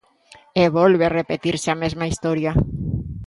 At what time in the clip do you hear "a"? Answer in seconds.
1.71-1.79